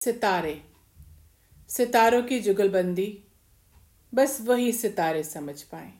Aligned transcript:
सितारे। 0.00 0.62
सितारों 1.68 2.22
की 2.22 2.40
जुगलबंदी 2.40 3.24
बस 4.14 4.40
वही 4.40 4.72
सितारे 4.72 5.22
समझ 5.22 5.62
पाए। 5.62 5.92